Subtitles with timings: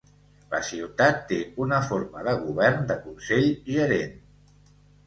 [0.53, 4.21] La ciutat té una forma de govern de consell-gerent.